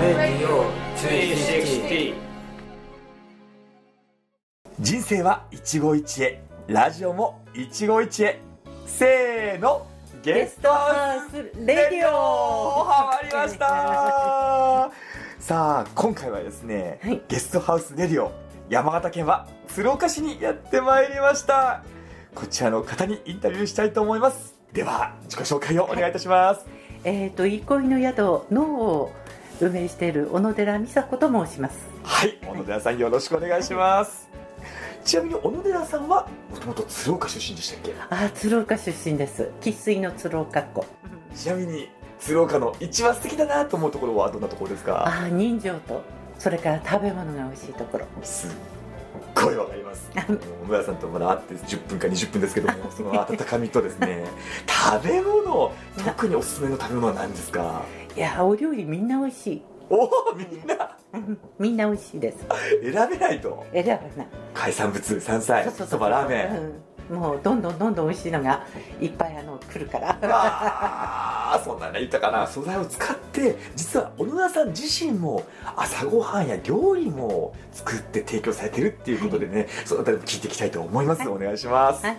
[0.00, 0.64] レディオ
[0.96, 2.14] 360
[4.78, 6.40] 人生は一期一会。
[6.68, 8.38] ラジオも一期一会。
[8.86, 9.86] せーの
[10.22, 11.36] ゲストハウス
[11.66, 12.84] レディオ。
[12.84, 14.90] ハマりました。
[15.38, 17.20] さあ今回はですね、はい。
[17.28, 18.32] ゲストハウスレディオ
[18.70, 21.82] 山形県は鶴岡市にやってまいりました。
[22.34, 24.54] こちらの方にインタビューしたいと思います。
[24.72, 26.64] では自己紹介をお願いいたします、
[27.02, 29.12] えっ、と憩いの宿脳を
[29.60, 31.78] 運営している小野寺美佐子と申します。
[32.02, 34.28] はい、小野寺さんよろしくお願いします。
[35.04, 37.94] ちなみに小野寺さんはもともと鶴岡出身でしたっけ？
[38.10, 39.50] あー鶴岡出身です。
[39.60, 40.84] 生粋の鶴岡っ子。
[41.34, 45.06] ちなみに鶴岡の一番素敵だなと思うところはどんなところですか？
[45.06, 46.02] ああ人情と
[46.38, 48.06] それから食べ物が美味しいところ。
[48.22, 48.50] すっ
[49.44, 50.10] ごいわかります。
[50.28, 54.24] もう小野寺さんとまだ会って10分か20分ですけども その温かみとですね。
[54.66, 55.72] 食べ物
[56.04, 57.82] 特におすすめの食べ物は何ですか？
[58.16, 59.62] いやお料理みんな美味しい。
[59.88, 60.96] おおみんな。
[61.14, 61.38] うん。
[61.58, 62.38] みんな美味しいです。
[62.82, 63.64] 選べないと。
[63.72, 64.08] 選べない。
[64.54, 66.56] 海産物山菜そばラーメン。
[67.10, 67.18] うん。
[67.18, 68.64] もうどんどんどんどん美味しいのが
[69.00, 70.06] いっぱいあの来るから。
[70.08, 72.46] わあそんなね豊かな。
[72.46, 75.44] 素材を使って実は小野田さん自身も
[75.76, 81.28] 朝ごはんや料理も作って提供されてるっていうことでね、そのあたりも聞いていきたいと思います、はい。
[81.28, 82.18] お願いします、はい。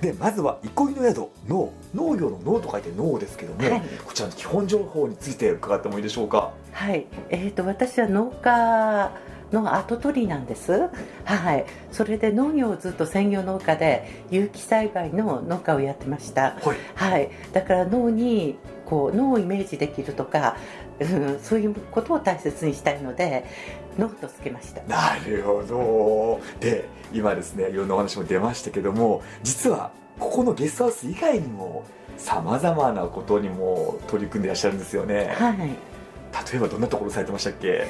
[0.00, 3.82] でまずは憩いの宿農農業の農と書いて農ですけども、はい。
[4.04, 6.52] こちらの基本情報について伺ってもいいでしょうか？
[6.72, 9.10] はい、えー、と私は農家
[9.52, 10.88] の後取りなんです、
[11.24, 16.76] はい、それで農業をずっと専業農家で有機栽培の農家をやってました、はい。
[16.94, 18.56] はい、だから農に
[18.90, 20.56] こう農をイメージできるとか、
[20.98, 23.46] うん、そういうことを大切にしたいので
[23.96, 24.82] 農とつけました。
[24.82, 26.40] なるほど。
[26.58, 31.84] で今ですねいろんなお話も出ましたけども実はここのゲストハウス以外にも
[32.18, 35.56] さまざまなことにも取り組んでいらっしゃるんですよね、はい。
[35.58, 37.86] 例えばどんなところされてましたっけ？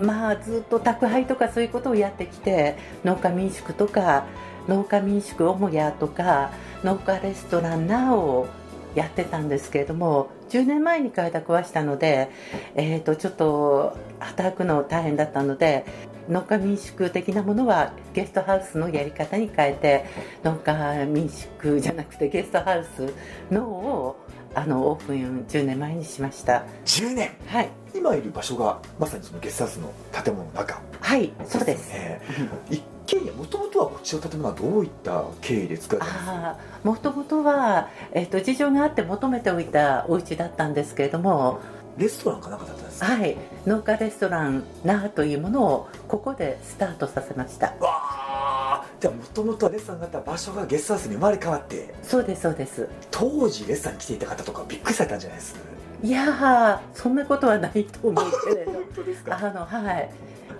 [0.00, 4.24] まあずっと宅配とかそういうことをやってきて農家民宿とか
[4.68, 6.52] 農家民宿母屋とか
[6.84, 8.46] 農家レストランなを
[8.94, 12.30] やってたんですけれども10年前に開拓はしたので、
[12.74, 15.84] えー、とちょっと働くの大変だったので
[16.28, 20.04] 農家民宿的なものはゲストハウスのやり方に変えて
[20.44, 23.12] 農家民宿じゃなくてゲストハウス
[23.52, 24.16] のを
[24.54, 26.64] あのオープン10年前にしました。
[26.84, 27.30] 10年？
[27.46, 27.68] はい。
[27.94, 30.82] 今いる場所がまさにそのゲストハウスの建物の中。
[31.00, 31.92] はいそうです。
[31.92, 32.20] ね
[33.32, 36.26] もともとはこちらの建物はどういった経緯で作られたんです？
[36.26, 36.58] かああ
[36.88, 41.60] もともとは、えっと事情があって求めておいたお家だったんですけれども、
[41.96, 43.06] レストランかなんかだったんですか？
[43.06, 43.36] はい、
[43.66, 47.66] 農家レストランなあというものをここでスタートさせました。
[47.66, 51.94] わあじゃあもともとはレストランがあった場所がゲストハウスに生まれ変わって。
[52.02, 52.88] そうですそうです。
[53.10, 55.56] 当時レストランに来ていた方とかびっくりされたんじゃないです？
[56.02, 58.72] いやーそんなことはないと思うけれど。
[58.78, 60.10] 本当ですあのはい。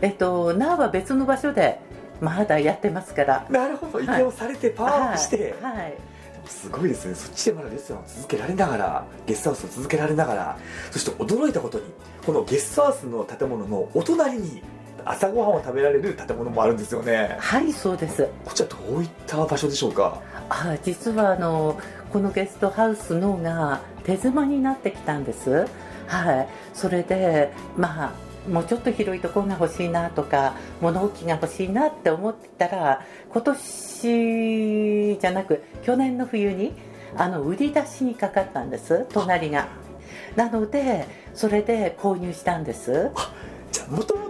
[0.01, 1.81] えっとなあは別の場所で
[2.21, 3.47] まだやってますから。
[3.51, 4.01] なるほど。
[4.01, 5.95] 移転をされてパワーアップして、はい、はい
[6.47, 7.15] すごいですね。
[7.15, 10.59] そっちでまだレストランを続けられながらゲストハウスを続けられながら。
[10.91, 11.85] そして驚いたことに
[12.25, 14.63] このゲストハウスの建物のお隣に
[15.05, 17.37] 朝ごはんを食べられる建物もあるんですよね。
[17.39, 18.29] はいそうです。
[18.45, 20.21] こちらどういった場所でしょうか？
[20.49, 21.79] あ実はあの
[22.11, 25.67] このゲストハウスのが手狭になってきたんです。
[26.07, 26.49] はい。
[26.73, 28.13] それでまあ
[28.49, 36.73] もうちょっと広いところが欲しいなとか物置が欲しいなって思ってたら今年じゃなく去年の冬に
[37.17, 39.69] あの売り出しにかかったんです隣が。
[40.37, 43.11] なのでそれで購入したんです。
[43.73, 44.28] じゃあもともと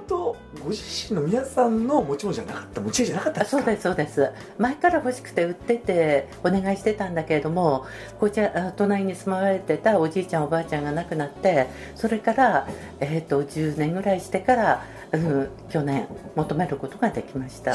[0.68, 3.62] ご自身の皆さんの持ち物じゃなかった持ち家じゃなかったんですか？
[3.62, 4.30] あそうですそうです。
[4.58, 7.86] 前から欲しくて売っててお願いしてたんだけれども
[8.20, 12.68] こちらあ隣に住まわれてたおじいちゃんおばあちゃんが亡くなってそれから、
[13.00, 16.06] えー、と10年ぐらいしてから、うん、去年
[16.36, 17.72] 求めることができました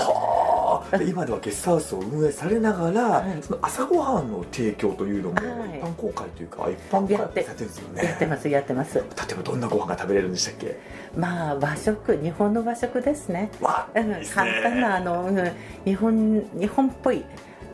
[0.63, 3.37] はあで今ではゲストハウスを運営されながら、はい。
[3.41, 5.79] その朝ごはんの提供というのもはい。
[5.79, 8.03] 一般公開というか、一般公開やってされてるんですよね。
[8.03, 8.95] やってますやってます。
[8.97, 10.79] 例えばどんなご飯が食べれるんでしたっけ？
[11.15, 15.51] まあ和食日本の和食ですね、わうん、簡単なあの、うん、
[15.85, 17.17] 日本日本っぽい。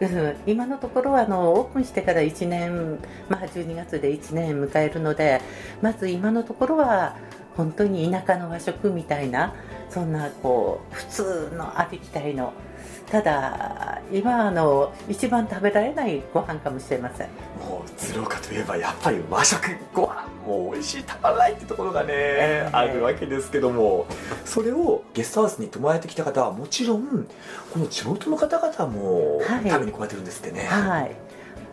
[0.01, 5.41] うん今のところはあのオープンしてから1年、まあ、12月で1年迎えるので
[5.81, 7.17] まず今のところは
[7.57, 9.53] 本当に田舎の和食みたいな
[9.89, 12.53] そんなこう普通のありきたりの
[13.11, 17.27] ただ今あの一番食べられないご飯かもしれません。
[17.59, 19.61] もう鶴岡といえばやっぱり和食
[19.93, 22.75] ご飯もう美味しいたまらないってところがね、ええ。
[22.75, 24.05] あるわけですけども。
[24.45, 27.27] それをゲストハウスに泊まれてきた方はもちろん
[27.73, 29.69] この地元の方々もはい。
[29.69, 31.15] 食べに来られてるんですってね、はい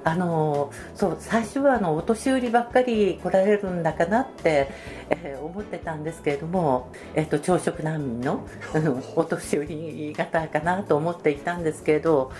[0.07, 4.71] あのそう最初はあのお年寄りばっかり来られるんだかなって、
[5.11, 8.47] えー思ってたんですけれども、えー、と朝食難民の
[9.17, 12.31] お年寄り方かなと思っていたんですけれど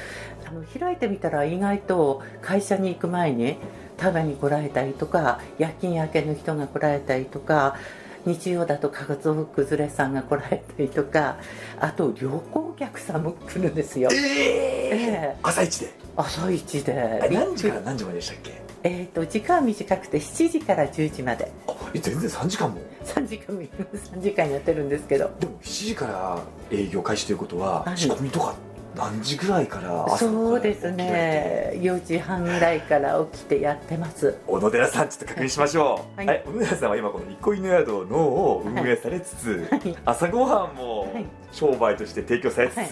[0.47, 3.57] あの開いてみたら意外と会社に行く前に
[3.99, 7.77] 食べに来られたりとか夜勤明けの人が来られたりとか
[8.27, 11.37] 日曜だと家族崩れさんが来られたりとか
[11.81, 14.11] あと旅行客さんも来るんですよ。
[14.13, 15.37] ええええ。
[15.43, 15.95] 朝一で？
[16.17, 16.93] 朝一で。
[17.25, 18.53] え何時から何時まででしたっけ？
[18.83, 21.51] えー、と時間は短くて7時から10時まで。
[21.69, 25.31] あえ全然3時間も？3時間も3時間やってるんですけど。
[25.41, 26.39] でも7時から
[26.71, 27.97] 営業開始ということは、はい。
[27.97, 28.55] 仕込みとか
[28.97, 31.73] 何時ぐらいから朝そうですね。
[31.75, 34.39] 4時半ぐらいから起きてやってます。
[34.47, 36.27] 小野寺さんちょっと確認しましょう、はい。
[36.27, 39.97] はい、小野寺さんは今この憩いの宿のを運営されつつ、はい。
[40.05, 41.27] 朝ごはんもはい。
[41.53, 42.87] 商売として提供されつつ、はい。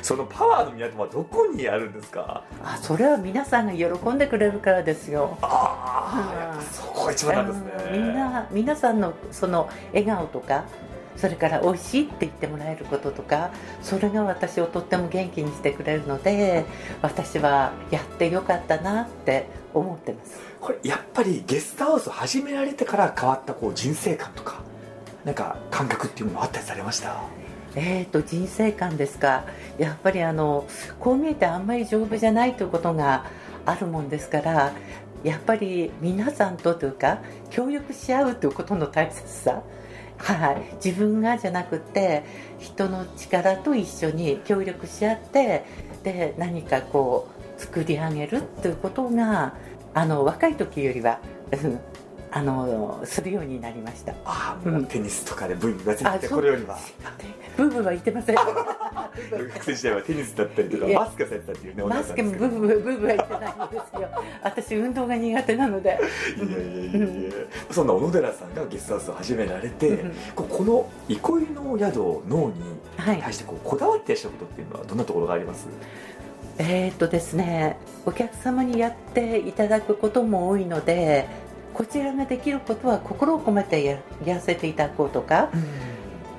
[0.00, 2.44] そのパワーの港はどこにあるんですか？
[2.64, 5.36] あそれは皆さんが喜んでくれるからですよ。
[5.42, 7.90] ああ、そこが一番なんですね。
[7.92, 10.64] みんな皆さんのその笑顔とか
[11.22, 16.64] それから美味しいって言ってもらえることとかそれが私をとっても元気にしてくれるので
[17.00, 20.40] 私はやってよかったなって思ってます。
[20.60, 24.62] これやっぱりゲストハウスを始められてから変わったこう人生観とか
[25.24, 27.22] なんか感覚っていうものあったりされました？
[27.76, 29.44] えー、と人生観ですか。
[29.78, 30.66] やっぱりあの
[30.98, 33.26] こう見えてあんまり丈夫じゃないということが
[33.64, 34.72] あるもんですから
[35.22, 39.62] やっぱり皆さんとというか協力し合うということの大切さ
[40.22, 42.22] はい、自分がじゃなくて
[42.58, 45.64] 人の力と一緒に協力し合って
[46.04, 49.54] で何かこう作り上げるっていうことが
[49.94, 51.18] あの若い時よりは
[51.50, 51.80] うん
[52.34, 54.14] あのするようになりました。
[54.24, 56.78] ああもううんテニスとかでブイブイがついてこれよりは
[57.58, 58.36] ブーブーは言ってません。
[59.30, 64.08] 学生時代はテニスだったりとかバスケされてたっていうねバスケもブーブーブーブーは言ってないんですよ。
[64.42, 65.98] 私運動が苦手なので。
[66.36, 67.30] いやいやいやいや
[67.70, 71.96] そんな小野寺さんがゲストハウスを始められて、うんこうこの憩いの宿
[72.28, 72.54] 脳に
[72.96, 73.22] はい。
[73.22, 75.66] 対してこうこだわってらっしゃることっていうのはどんなところがあります
[76.58, 81.26] えーっとですね、お客様にやっていただくことも多いので、
[81.72, 85.48] こちらができることは心を込めてややらせていただこうとか、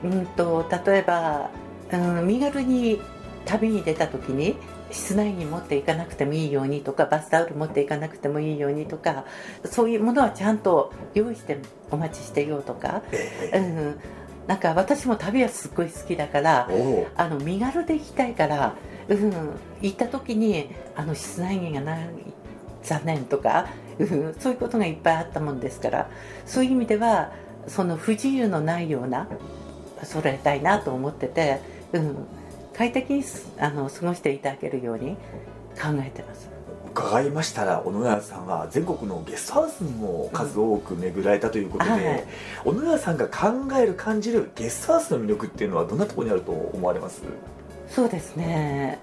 [0.03, 1.49] うんと例えば、
[1.93, 3.01] うん、身軽に
[3.45, 4.55] 旅に出た時に
[4.91, 9.25] 室内に持っていかなくてもいいようにとかバスタオル持っていかなくてもいいようにとか
[9.65, 11.57] そういうものはちゃんと用意して
[11.91, 13.01] お待ちしてようとか、
[13.51, 13.99] えうん、
[14.47, 16.69] なんか私も旅はすっごい好きだから
[17.15, 18.75] あの身軽で行きたいから、
[19.07, 19.33] うん、
[19.81, 22.09] 行った時にあの室内着がない
[22.83, 23.67] 残念とか、
[23.97, 26.09] うん、そういうことがいっぱいあったもんですから
[26.45, 27.31] そういう意味では
[27.67, 29.27] その不自由のないような
[30.03, 31.61] 揃えたいなと思ってて、
[31.93, 32.15] うん、
[32.75, 35.15] 快適にすあの過ごしていただけるように
[35.75, 36.49] 考えてます。
[36.95, 42.27] 伺いましたら小野寺さんは全国のゲストハウスにも数多く巡られたということで、はい。
[42.63, 47.23] 小野寺さんが考える感じるゲストハウスの魅力っていうのはどんなところにあると思われます？
[47.87, 48.99] そうですね。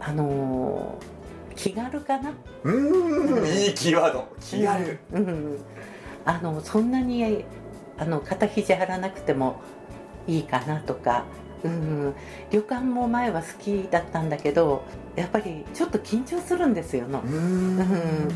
[0.00, 0.98] あの
[1.54, 2.30] 気軽かな？
[2.64, 4.28] うーんいいキーワード。
[4.40, 5.58] 気軽、うん、うん。
[6.24, 7.44] あのそんなに
[7.98, 9.60] あの肩肘張らなくても
[10.26, 11.24] いいかなとか、
[11.64, 12.14] うん、
[12.50, 14.84] 旅館も前は好きだったんだけど
[15.14, 17.20] やっぱりちょっと緊張するんですよの。
[17.20, 17.78] うーん。
[17.78, 18.28] うん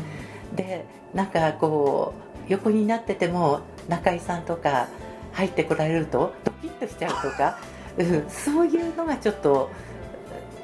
[0.55, 2.13] でなんかこ
[2.47, 4.87] う横になってても中井さんとか
[5.31, 7.57] 入ってこられるとドキッとしちゃうとか、
[7.97, 9.69] うん、そういうのがちょっと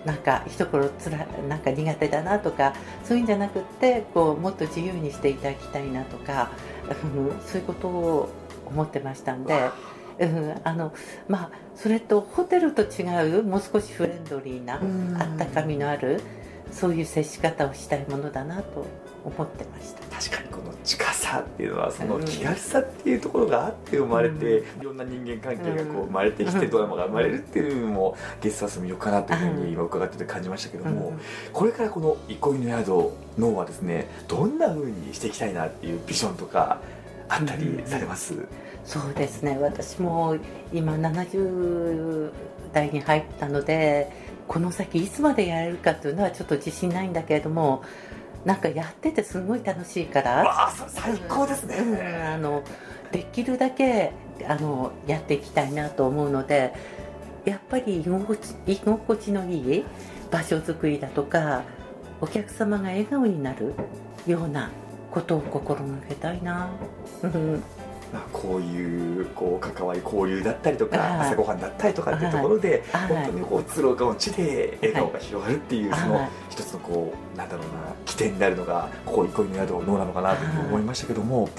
[0.05, 2.74] なんか一頃つらなんか苦手だなとか。
[3.03, 6.51] そういうんじゃなくってこうもっと自由にしていただきたいなとか、
[7.03, 8.29] うん、そういうことを
[8.65, 9.69] 思ってましたんで。
[10.19, 10.93] うん、あの
[11.27, 15.15] まあそれとホテルと違うもう少しフレンドリーなうん。
[15.19, 16.21] あったかみのある
[16.71, 18.86] そういう接し方をしたいものだなと
[19.24, 20.01] 思ってました。
[20.17, 31.13] 確かにこの近さっていうのはそのうん気軽さっていうところがあって生まれて、いろんな人間関係がこう生まれてきてうんドラマが生まれるっていうのもゲストハウスの魅力かなというふうに今伺ってて感じましたけども、
[31.53, 36.79] これからこの憩いの宿脳はですねどんな風にしていきたいなっていうビジョンとか
[37.29, 38.34] あったりされます、
[38.84, 39.57] そうですね。
[39.60, 40.38] 私も
[40.74, 42.31] 今70
[42.74, 44.12] 代に入ったので
[44.48, 47.84] この先いつまでやれるかというのはちょっと自信ないんだけれども
[48.46, 52.63] なんかやっててすごい楽しいから最高ですね、うんあの
[53.12, 54.12] できるだけ
[54.46, 56.74] あのやっていきたいなと思うので
[57.46, 59.86] やっぱり居心地居心地のいい
[60.29, 61.63] 場所づくりだとか
[62.19, 63.74] お客様が笑顔になる
[64.27, 64.72] ような
[65.11, 66.69] ことを心がけたいな、
[67.23, 67.63] うん、
[68.13, 71.27] まあ、こういうこう関わり交流だったりとか、はい。
[71.27, 73.07] 朝ごはんだったりとかっていうところで、はい。
[73.07, 76.29] 本当にこう鶴岡の地で笑顔が広がるっていう、はいそのはい。
[76.49, 77.71] 一つのこうなんだろうな
[78.05, 81.49] 起点になるのがここ憩いの宿脳なのかなと思いましたけども。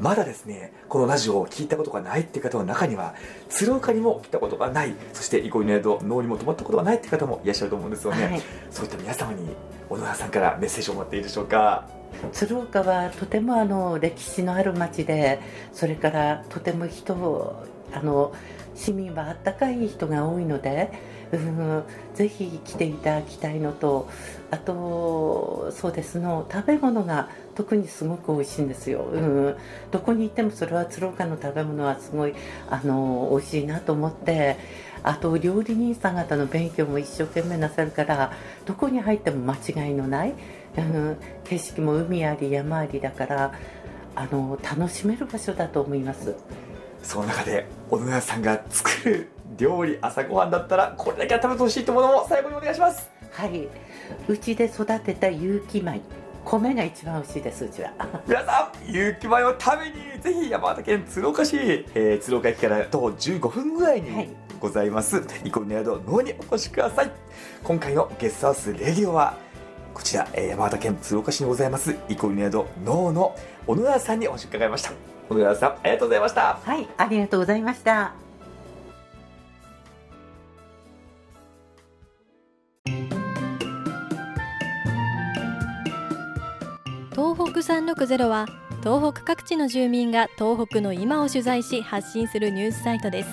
[0.00, 3.14] まだですねこのラジオを聞いたことがないっていう方の中には
[3.48, 4.94] 鶴岡にも来たことがない。
[5.12, 8.42] そして憩いの宿脳にも泊まったことがないっていう方もいらっしゃると思うんですよね、はい。
[8.70, 9.48] そういった皆様に
[9.88, 11.88] 小野原さんからメッセージを持っていいでしょうか？
[12.32, 15.38] 鶴岡はとてもあの歴史のある町で
[15.72, 18.32] それからとても人をあの
[18.74, 20.90] 市民はあったかい人が多いので、
[21.32, 21.84] うん、
[22.14, 24.08] ぜひ来ていただきたいのと
[24.50, 29.56] あとそうですの食べ物が特にすごく美味しいんですよ、うん、
[29.90, 32.34] どこに行ってもそれは鶴岡の食べ物はすごい
[32.68, 34.56] あの美味しいなと思って
[35.02, 38.32] あと料理人さん方の勉強も一生懸命なさるから
[38.66, 40.34] どこに入っても間違いのない
[40.76, 41.16] うん。
[41.44, 43.52] 景色も海あり山ありだから
[44.14, 46.34] あの楽しめる場所だと思います。
[47.02, 49.28] その中で小野さんが作る
[49.60, 53.10] 料理朝ごはんだったらこれだけは食べてほしいと思うのも最後にお願いします。
[53.30, 53.68] はい。
[54.28, 56.00] うちで育てた有機米。
[56.44, 57.92] 米が一番美味しいですうちは。
[58.26, 61.56] 皆さん有機米を食べにぜひ山形県鶴岡市、
[61.94, 67.10] えー鶴岡駅から徒歩15分ぐらいはいにございます、イコリの宿脳にお越しください。
[67.62, 69.34] 今回のゲストハウスレディオは
[69.92, 73.34] こちら、えー山形県鶴岡市にございますイコリの宿脳の
[73.66, 74.92] 小野谷さんにお話を伺いました。
[75.28, 76.58] 小野谷さんありがとうございました。
[76.64, 78.29] はいありがとうございました
[87.94, 88.46] 360は
[88.82, 93.28] 東北各地の住民が東北の今を取材し発信するニュースサイトです。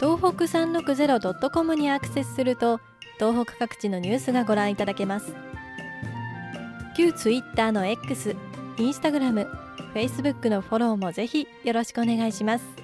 [0.00, 2.80] 東北 360.com にアクセスすると
[3.18, 5.32] 東北各地のニュースがご覧いただけます。
[6.96, 8.34] 旧 Twitter の X、
[8.76, 9.48] Instagram、
[9.94, 12.81] Facebook のフォローもぜひよろしくお願いします。